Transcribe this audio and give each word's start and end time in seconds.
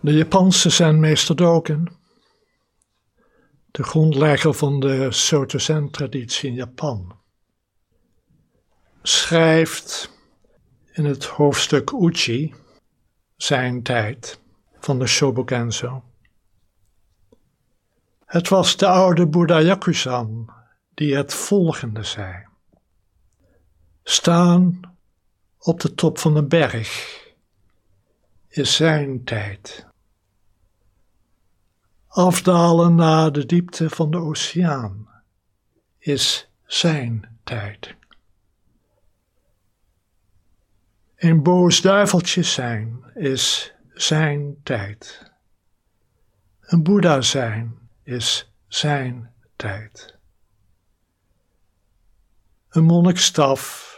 De 0.00 0.12
Japanse 0.12 0.70
zenmeester 0.70 1.36
Dogen, 1.36 1.88
de 3.70 3.82
grondlegger 3.82 4.54
van 4.54 4.80
de 4.80 5.12
Soto 5.12 5.58
Zen-traditie 5.58 6.48
in 6.48 6.54
Japan, 6.54 7.16
schrijft 9.02 10.10
in 10.92 11.04
het 11.04 11.24
hoofdstuk 11.24 11.90
Uchi, 11.90 12.54
zijn 13.36 13.82
tijd, 13.82 14.40
van 14.78 14.98
de 14.98 15.06
Shobogenzo. 15.06 16.04
Het 18.24 18.48
was 18.48 18.76
de 18.76 18.86
oude 18.86 19.28
Buddha 19.28 19.60
Yakusan 19.60 20.52
die 20.94 21.16
het 21.16 21.34
volgende 21.34 22.02
zei. 22.02 22.46
Staan 24.02 24.80
op 25.58 25.80
de 25.80 25.94
top 25.94 26.18
van 26.18 26.36
een 26.36 26.48
berg 26.48 27.16
is 28.48 28.76
zijn 28.76 29.24
tijd. 29.24 29.87
Afdalen 32.18 32.94
naar 32.94 33.32
de 33.32 33.46
diepte 33.46 33.90
van 33.90 34.10
de 34.10 34.16
oceaan 34.16 35.08
is 35.98 36.50
zijn 36.66 37.38
tijd. 37.44 37.94
Een 41.16 41.42
boos 41.42 41.80
duiveltje 41.80 42.42
zijn 42.42 43.04
is 43.14 43.74
zijn 43.92 44.56
tijd. 44.62 45.32
Een 46.60 46.82
Boeddha 46.82 47.20
zijn 47.20 47.90
is 48.02 48.52
zijn 48.66 49.32
tijd. 49.56 50.18
Een 52.68 52.84
monnikstaf 52.84 53.92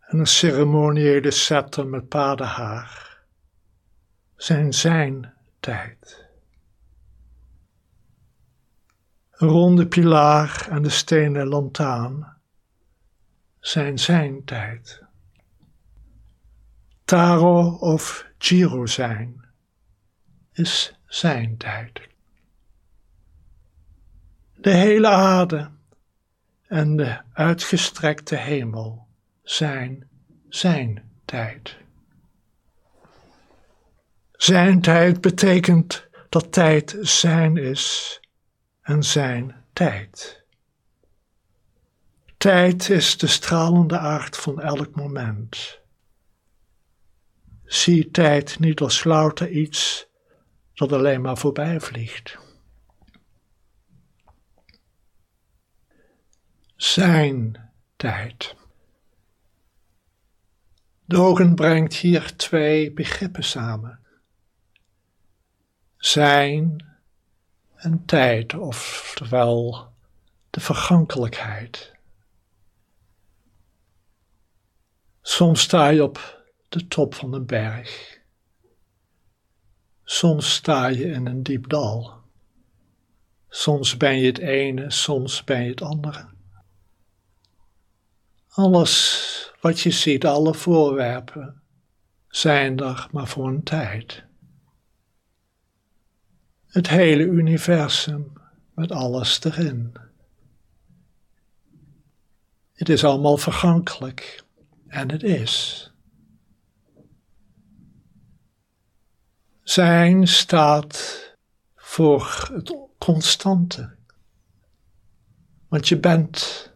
en 0.00 0.18
een 0.18 0.26
ceremoniële 0.26 1.30
scepter 1.30 1.86
met 1.86 2.08
paardenhaar 2.08 3.18
zijn 4.36 4.72
zijn 4.72 5.34
tijd. 5.60 6.23
Een 9.44 9.50
ronde 9.50 9.86
pilaar 9.86 10.68
en 10.70 10.82
de 10.82 10.88
stenen 10.88 11.46
lantaan 11.46 12.36
zijn 13.60 13.98
zijn 13.98 14.44
tijd. 14.44 15.02
Taro 17.04 17.76
of 17.80 18.26
Giro 18.38 18.86
zijn 18.86 19.44
is 20.52 20.98
zijn 21.06 21.56
tijd. 21.56 22.00
De 24.54 24.70
hele 24.70 25.08
aarde 25.08 25.70
en 26.66 26.96
de 26.96 27.20
uitgestrekte 27.32 28.36
hemel 28.36 29.06
zijn 29.42 30.08
zijn 30.48 31.10
tijd. 31.24 31.76
Zijn 34.32 34.80
tijd 34.80 35.20
betekent 35.20 36.08
dat 36.28 36.52
tijd 36.52 36.96
zijn 37.00 37.56
is 37.56 38.18
en 38.84 39.02
zijn 39.02 39.64
tijd. 39.72 40.44
Tijd 42.36 42.88
is 42.88 43.18
de 43.18 43.26
stralende 43.26 43.98
aard 43.98 44.36
van 44.36 44.60
elk 44.60 44.94
moment. 44.94 45.80
Zie 47.64 48.10
tijd 48.10 48.58
niet 48.58 48.80
als 48.80 49.04
louter 49.04 49.50
iets 49.50 50.06
dat 50.74 50.92
alleen 50.92 51.20
maar 51.20 51.36
voorbij 51.36 51.80
vliegt. 51.80 52.38
Zijn 56.76 57.70
tijd. 57.96 58.56
Dogen 61.06 61.54
brengt 61.54 61.94
hier 61.94 62.36
twee 62.36 62.92
begrippen 62.92 63.44
samen. 63.44 64.00
Zijn 65.96 66.93
en 67.84 68.04
tijd, 68.04 68.54
oftewel 68.54 69.88
de 70.50 70.60
vergankelijkheid. 70.60 71.92
Soms 75.22 75.60
sta 75.60 75.88
je 75.88 76.02
op 76.02 76.42
de 76.68 76.86
top 76.86 77.14
van 77.14 77.32
een 77.32 77.46
berg. 77.46 78.20
Soms 80.04 80.54
sta 80.54 80.86
je 80.86 81.04
in 81.04 81.26
een 81.26 81.42
diep 81.42 81.68
dal. 81.68 82.12
Soms 83.48 83.96
ben 83.96 84.18
je 84.18 84.26
het 84.26 84.38
ene, 84.38 84.90
soms 84.90 85.44
ben 85.44 85.62
je 85.62 85.70
het 85.70 85.82
andere. 85.82 86.28
Alles 88.48 89.52
wat 89.60 89.80
je 89.80 89.90
ziet, 89.90 90.26
alle 90.26 90.54
voorwerpen, 90.54 91.62
zijn 92.28 92.78
er 92.78 93.08
maar 93.10 93.28
voor 93.28 93.48
een 93.48 93.62
tijd. 93.62 94.24
Het 96.74 96.88
hele 96.88 97.22
universum 97.22 98.32
met 98.74 98.92
alles 98.92 99.44
erin. 99.44 99.92
Het 102.72 102.88
is 102.88 103.04
allemaal 103.04 103.36
vergankelijk 103.36 104.44
en 104.86 105.10
het 105.10 105.22
is. 105.22 105.92
Zijn 109.62 110.28
staat 110.28 111.22
voor 111.76 112.48
het 112.52 112.76
constante. 112.98 113.94
Want 115.68 115.88
je 115.88 115.98
bent 115.98 116.70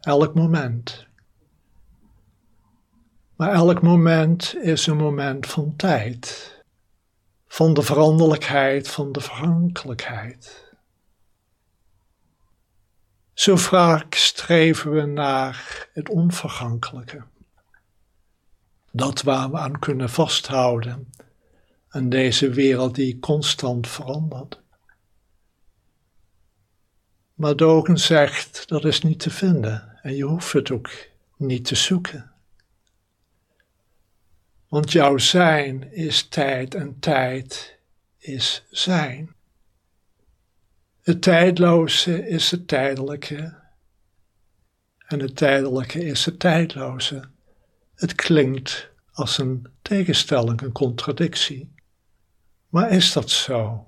elk 0.00 0.34
moment. 0.34 1.06
Maar 3.36 3.52
elk 3.52 3.82
moment 3.82 4.56
is 4.56 4.86
een 4.86 4.96
moment 4.96 5.46
van 5.46 5.76
tijd, 5.76 6.53
van 7.54 7.74
de 7.74 7.82
veranderlijkheid, 7.82 8.88
van 8.88 9.12
de 9.12 9.20
verhankelijkheid. 9.20 10.72
Zo 13.32 13.56
vaak 13.56 14.14
streven 14.14 14.90
we 14.90 15.02
naar 15.02 15.88
het 15.92 16.08
onvergankelijke, 16.08 17.24
dat 18.90 19.22
waar 19.22 19.50
we 19.50 19.58
aan 19.58 19.78
kunnen 19.78 20.10
vasthouden 20.10 21.10
en 21.88 22.08
deze 22.08 22.50
wereld 22.50 22.94
die 22.94 23.18
constant 23.18 23.88
verandert. 23.88 24.60
Maar 27.34 27.56
Dogen 27.56 27.98
zegt 27.98 28.68
dat 28.68 28.84
is 28.84 29.02
niet 29.02 29.18
te 29.18 29.30
vinden 29.30 29.98
en 30.02 30.16
je 30.16 30.24
hoeft 30.24 30.52
het 30.52 30.70
ook 30.70 30.90
niet 31.36 31.64
te 31.64 31.74
zoeken. 31.74 32.33
Want 34.74 34.92
jouw 34.92 35.18
zijn 35.18 35.92
is 35.92 36.28
tijd 36.28 36.74
en 36.74 36.98
tijd 36.98 37.78
is 38.18 38.64
zijn. 38.70 39.34
Het 41.00 41.22
tijdloze 41.22 42.28
is 42.28 42.50
het 42.50 42.68
tijdelijke 42.68 43.60
en 44.98 45.20
het 45.20 45.36
tijdelijke 45.36 46.04
is 46.04 46.24
het 46.24 46.38
tijdloze. 46.38 47.30
Het 47.94 48.14
klinkt 48.14 48.90
als 49.12 49.38
een 49.38 49.66
tegenstelling, 49.82 50.60
een 50.60 50.72
contradictie. 50.72 51.74
Maar 52.68 52.90
is 52.90 53.12
dat 53.12 53.30
zo? 53.30 53.86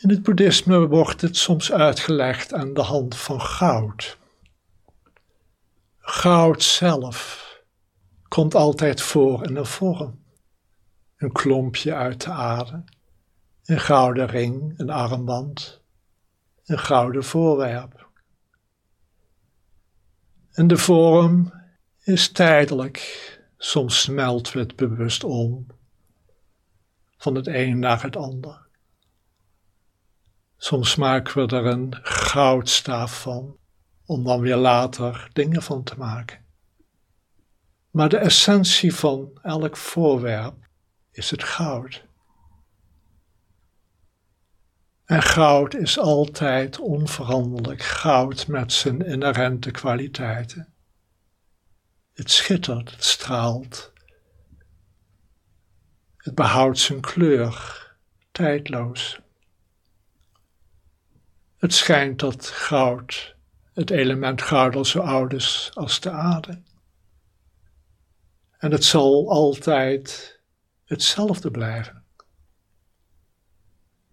In 0.00 0.08
het 0.08 0.22
boeddhisme 0.22 0.86
wordt 0.86 1.20
het 1.20 1.36
soms 1.36 1.72
uitgelegd 1.72 2.52
aan 2.52 2.74
de 2.74 2.82
hand 2.82 3.16
van 3.16 3.40
goud. 3.40 4.18
Goud 5.98 6.62
zelf 6.62 7.45
komt 8.28 8.54
altijd 8.54 9.00
voor 9.00 9.44
in 9.44 9.56
een 9.56 9.66
vorm. 9.66 10.24
Een 11.16 11.32
klompje 11.32 11.94
uit 11.94 12.22
de 12.24 12.30
aarde, 12.30 12.84
een 13.64 13.80
gouden 13.80 14.26
ring, 14.26 14.78
een 14.78 14.90
armband, 14.90 15.82
een 16.64 16.78
gouden 16.78 17.24
voorwerp. 17.24 18.10
En 20.52 20.66
de 20.66 20.76
vorm 20.76 21.52
is 22.02 22.32
tijdelijk, 22.32 23.00
soms 23.56 24.00
smelt 24.00 24.52
het 24.52 24.76
bewust 24.76 25.24
om, 25.24 25.66
van 27.16 27.34
het 27.34 27.46
een 27.46 27.78
naar 27.78 28.02
het 28.02 28.16
ander. 28.16 28.66
Soms 30.56 30.96
maken 30.96 31.46
we 31.46 31.56
er 31.56 31.66
een 31.66 31.94
goudstaaf 32.02 33.20
van, 33.20 33.56
om 34.06 34.24
dan 34.24 34.40
weer 34.40 34.56
later 34.56 35.28
dingen 35.32 35.62
van 35.62 35.82
te 35.82 35.94
maken. 35.98 36.45
Maar 37.96 38.08
de 38.08 38.16
essentie 38.18 38.94
van 38.94 39.38
elk 39.42 39.76
voorwerp 39.76 40.68
is 41.10 41.30
het 41.30 41.42
goud. 41.42 42.04
En 45.04 45.22
goud 45.22 45.74
is 45.74 45.98
altijd 45.98 46.78
onveranderlijk, 46.78 47.82
goud 47.82 48.46
met 48.46 48.72
zijn 48.72 49.06
inherente 49.06 49.70
kwaliteiten. 49.70 50.72
Het 52.12 52.30
schittert, 52.30 52.90
het 52.90 53.04
straalt. 53.04 53.92
Het 56.16 56.34
behoudt 56.34 56.78
zijn 56.78 57.00
kleur, 57.00 57.86
tijdloos. 58.32 59.20
Het 61.56 61.74
schijnt 61.74 62.18
dat 62.18 62.46
goud, 62.46 63.36
het 63.72 63.90
element 63.90 64.42
goud 64.42 64.74
al 64.76 64.84
zo 64.84 65.00
oud 65.00 65.32
is 65.32 65.70
als 65.74 66.00
de 66.00 66.10
aarde. 66.10 66.62
En 68.66 68.72
het 68.72 68.84
zal 68.84 69.30
altijd 69.30 70.40
hetzelfde 70.84 71.50
blijven. 71.50 72.04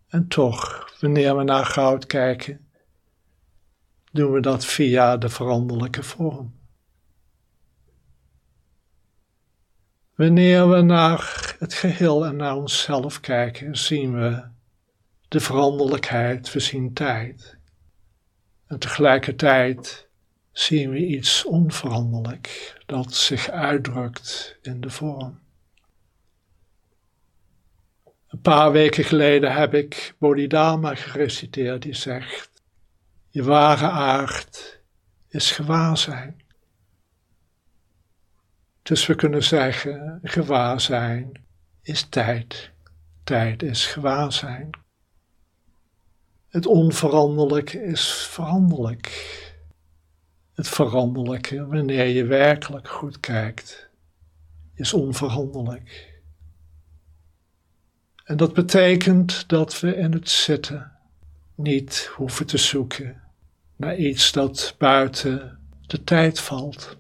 En 0.07 0.27
toch, 0.27 0.91
wanneer 0.99 1.37
we 1.37 1.43
naar 1.43 1.65
goud 1.65 2.05
kijken, 2.05 2.67
doen 4.11 4.31
we 4.31 4.39
dat 4.39 4.65
via 4.65 5.17
de 5.17 5.29
veranderlijke 5.29 6.03
vorm. 6.03 6.59
Wanneer 10.15 10.69
we 10.69 10.81
naar 10.81 11.55
het 11.59 11.73
geheel 11.73 12.25
en 12.25 12.35
naar 12.35 12.55
onszelf 12.55 13.19
kijken, 13.19 13.77
zien 13.77 14.13
we 14.19 14.43
de 15.27 15.39
veranderlijkheid, 15.39 16.53
we 16.53 16.59
zien 16.59 16.93
tijd. 16.93 17.57
En 18.67 18.79
tegelijkertijd 18.79 20.09
zien 20.53 20.89
we 20.89 21.05
iets 21.05 21.45
onveranderlijk 21.45 22.81
dat 22.85 23.13
zich 23.13 23.49
uitdrukt 23.49 24.57
in 24.61 24.81
de 24.81 24.89
vorm. 24.89 25.39
Een 28.27 28.41
paar 28.41 28.71
weken 28.71 29.03
geleden 29.03 29.53
heb 29.53 29.73
ik 29.73 30.15
Bodhidharma 30.17 30.95
gereciteerd 30.95 31.81
die 31.81 31.93
zegt: 31.93 32.51
Je 33.29 33.43
ware 33.43 33.89
aard 33.89 34.81
is 35.27 35.51
gewaarzijn. 35.51 36.41
Dus 38.81 39.05
we 39.05 39.15
kunnen 39.15 39.43
zeggen: 39.43 40.19
gewaarzijn 40.23 41.45
is 41.81 42.03
tijd. 42.09 42.71
Tijd 43.23 43.63
is 43.63 43.85
gewaarzijn. 43.85 44.69
Het 46.49 46.65
onveranderlijke 46.65 47.83
is 47.83 48.27
veranderlijk. 48.29 49.41
Het 50.53 50.67
veranderlijke, 50.67 51.67
wanneer 51.67 52.07
je 52.07 52.25
werkelijk 52.25 52.87
goed 52.87 53.19
kijkt, 53.19 53.89
is 54.73 54.93
onveranderlijk. 54.93 56.21
En 58.23 58.37
dat 58.37 58.53
betekent 58.53 59.49
dat 59.49 59.79
we 59.79 59.95
in 59.95 60.11
het 60.11 60.29
zitten 60.29 60.91
niet 61.55 62.11
hoeven 62.15 62.45
te 62.45 62.57
zoeken 62.57 63.21
naar 63.75 63.95
iets 63.95 64.31
dat 64.31 64.75
buiten 64.77 65.59
de 65.87 66.03
tijd 66.03 66.39
valt. 66.39 66.97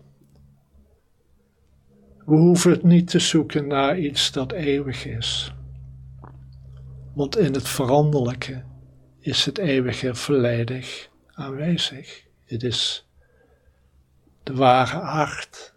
We 2.25 2.35
hoeven 2.35 2.71
het 2.71 2.83
niet 2.83 3.07
te 3.07 3.19
zoeken 3.19 3.67
naar 3.67 3.99
iets 3.99 4.31
dat 4.31 4.51
eeuwig 4.51 5.05
is. 5.05 5.53
Want 7.13 7.37
in 7.37 7.53
het 7.53 7.67
veranderlijke 7.67 8.63
is 9.19 9.45
het 9.45 9.57
eeuwige 9.57 10.15
volledig 10.15 11.09
aanwezig. 11.33 12.25
Het 12.45 12.63
is 12.63 13.07
de 14.43 14.53
ware 14.53 15.01
aard. 15.01 15.73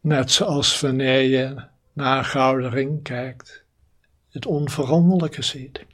Net 0.00 0.30
zoals 0.30 0.80
wanneer 0.80 1.20
je 1.20 1.66
naar 1.92 2.18
een 2.18 2.24
gouden 2.24 2.70
ring 2.70 3.02
kijkt, 3.02 3.64
het 4.28 4.46
onveranderlijke 4.46 5.42
ziet. 5.42 5.86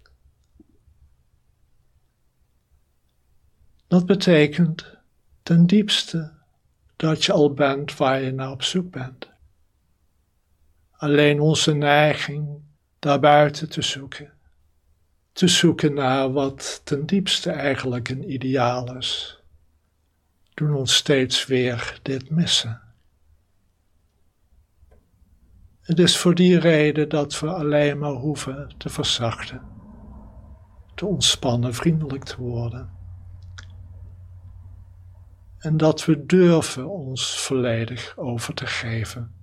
Dat 3.86 4.06
betekent 4.06 4.96
ten 5.42 5.66
diepste 5.66 6.32
dat 6.96 7.24
je 7.24 7.32
al 7.32 7.54
bent 7.54 7.96
waar 7.96 8.20
je 8.20 8.32
naar 8.32 8.50
op 8.50 8.62
zoek 8.62 8.90
bent. 8.90 9.30
Alleen 10.90 11.40
onze 11.40 11.74
neiging 11.74 12.62
daarbuiten 12.98 13.68
te 13.68 13.82
zoeken, 13.82 14.32
te 15.32 15.48
zoeken 15.48 15.94
naar 15.94 16.32
wat 16.32 16.80
ten 16.84 17.06
diepste 17.06 17.50
eigenlijk 17.50 18.08
een 18.08 18.32
ideaal 18.32 18.96
is, 18.96 19.39
doen 20.54 20.74
ons 20.74 20.94
steeds 20.94 21.46
weer 21.46 21.98
dit 22.02 22.30
missen. 22.30 22.80
Het 25.80 25.98
is 25.98 26.18
voor 26.18 26.34
die 26.34 26.58
reden 26.58 27.08
dat 27.08 27.40
we 27.40 27.48
alleen 27.48 27.98
maar 27.98 28.12
hoeven 28.12 28.74
te 28.76 28.88
verzachten, 28.88 29.62
te 30.94 31.06
ontspannen, 31.06 31.74
vriendelijk 31.74 32.24
te 32.24 32.36
worden. 32.36 32.90
En 35.58 35.76
dat 35.76 36.04
we 36.04 36.26
durven 36.26 36.88
ons 36.88 37.40
volledig 37.40 38.16
over 38.16 38.54
te 38.54 38.66
geven 38.66 39.34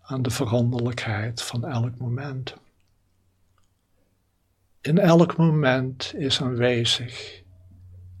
aan 0.00 0.22
de 0.22 0.30
veranderlijkheid 0.30 1.42
van 1.42 1.64
elk 1.64 1.98
moment. 1.98 2.54
In 4.80 4.98
elk 4.98 5.36
moment 5.36 6.14
is 6.16 6.42
aanwezig 6.42 7.42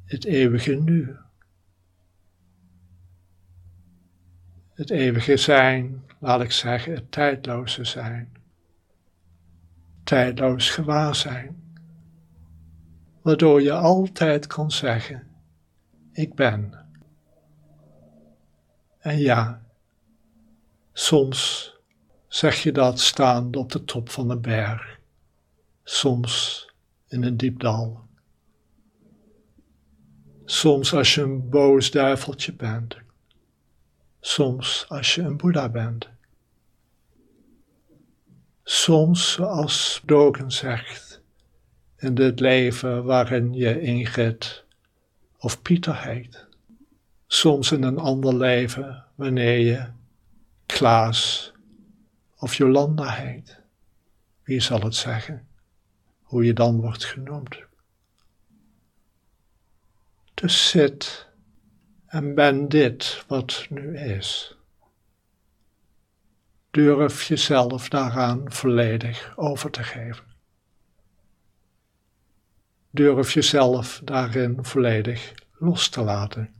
het 0.04 0.24
eeuwige 0.24 0.74
nu. 0.74 1.16
Het 4.74 4.90
eeuwige 4.90 5.36
zijn, 5.36 6.04
laat 6.18 6.40
ik 6.40 6.52
zeggen, 6.52 6.94
het 6.94 7.12
tijdloze 7.12 7.84
zijn. 7.84 8.32
Tijdloos 10.04 10.70
gewaar 10.70 11.14
zijn. 11.14 11.62
Waardoor 13.22 13.62
je 13.62 13.72
altijd 13.72 14.46
kan 14.46 14.70
zeggen: 14.70 15.26
Ik 16.12 16.34
ben. 16.34 16.74
En 18.98 19.18
ja, 19.18 19.62
soms 20.92 21.70
zeg 22.28 22.62
je 22.62 22.72
dat 22.72 23.00
staande 23.00 23.58
op 23.58 23.72
de 23.72 23.84
top 23.84 24.10
van 24.10 24.30
een 24.30 24.40
berg, 24.40 24.98
soms 25.82 26.66
in 27.08 27.22
een 27.22 27.36
diep 27.36 27.60
dal. 27.60 28.00
Soms 30.44 30.94
als 30.94 31.14
je 31.14 31.22
een 31.22 31.48
boos 31.48 31.90
duiveltje 31.90 32.52
bent, 32.52 33.01
soms 34.24 34.84
als 34.88 35.14
je 35.14 35.22
een 35.22 35.36
Boeddha 35.36 35.68
bent. 35.68 36.08
Soms, 38.62 39.32
zoals 39.32 40.02
Dogen 40.04 40.50
zegt, 40.50 41.22
in 41.96 42.18
het 42.18 42.40
leven 42.40 43.04
waarin 43.04 43.52
je 43.52 43.80
Ingrid 43.80 44.64
of 45.38 45.62
Pieter 45.62 46.02
heet. 46.02 46.46
Soms 47.26 47.72
in 47.72 47.82
een 47.82 47.98
ander 47.98 48.34
leven 48.34 49.04
wanneer 49.14 49.58
je 49.58 49.86
Klaas 50.66 51.52
of 52.36 52.54
Jolanda 52.54 53.10
heet. 53.10 53.60
Wie 54.42 54.60
zal 54.60 54.80
het 54.80 54.94
zeggen? 54.94 55.46
Hoe 56.22 56.44
je 56.44 56.52
dan 56.52 56.80
wordt 56.80 57.04
genoemd. 57.04 57.56
Dus 60.34 60.68
zit 60.68 61.31
en 62.12 62.34
ben 62.34 62.68
dit 62.68 63.24
wat 63.26 63.66
nu 63.68 63.98
is. 63.98 64.56
Durf 66.70 67.22
jezelf 67.22 67.88
daaraan 67.88 68.52
volledig 68.52 69.32
over 69.36 69.70
te 69.70 69.82
geven. 69.82 70.24
Durf 72.90 73.32
jezelf 73.32 74.00
daarin 74.04 74.64
volledig 74.64 75.32
los 75.58 75.88
te 75.88 76.00
laten. 76.00 76.54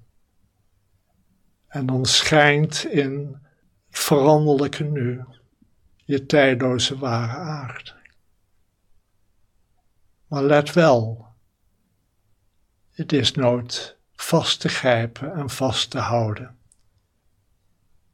En 1.68 1.86
dan 1.86 2.06
schijnt 2.06 2.84
in 2.84 3.38
het 3.86 3.98
veranderlijke 3.98 4.84
nu 4.84 5.24
je 6.04 6.26
tijdloze 6.26 6.98
ware 6.98 7.38
aard. 7.38 7.96
Maar 10.26 10.42
let 10.42 10.72
wel, 10.72 11.26
het 12.90 13.12
is 13.12 13.32
nood 13.32 14.00
vast 14.22 14.60
te 14.60 14.68
grijpen 14.68 15.34
en 15.34 15.50
vast 15.50 15.90
te 15.90 15.98
houden. 15.98 16.56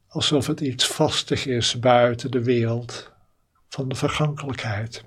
Alsof 0.07 0.47
het 0.47 0.59
iets 0.59 0.87
vastig 0.87 1.45
is 1.45 1.79
buiten 1.79 2.31
de 2.31 2.43
wereld 2.43 3.11
van 3.67 3.89
de 3.89 3.95
vergankelijkheid, 3.95 5.03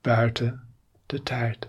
buiten 0.00 0.74
de 1.06 1.22
tijd. 1.22 1.68